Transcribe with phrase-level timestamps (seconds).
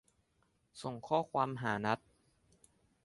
[0.81, 1.99] ส่งข้อความหานัท